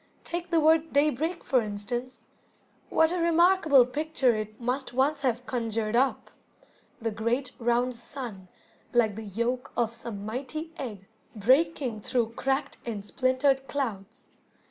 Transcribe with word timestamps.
Take 0.23 0.49
the 0.49 0.59
word 0.59 0.93
"daybreak", 0.93 1.43
for 1.43 1.61
instance. 1.61 2.25
What 2.89 3.11
a 3.11 3.19
remarkable 3.19 3.85
picture 3.85 4.35
it 4.35 4.59
must 4.59 4.93
once 4.93 5.21
have 5.21 5.45
conjured 5.45 5.95
up! 5.95 6.31
The 6.99 7.11
great, 7.11 7.51
round 7.59 7.93
sun, 7.93 8.47
like 8.93 9.15
the 9.15 9.21
yolk 9.21 9.71
of 9.77 9.93
some 9.93 10.25
mighty 10.25 10.71
egg, 10.75 11.05
BREAKING 11.35 12.01
through 12.01 12.31
cracked 12.33 12.79
and 12.83 13.05
splintered 13.05 13.67
clouds. 13.67 14.29